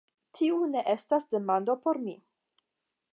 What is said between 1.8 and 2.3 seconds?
por mi.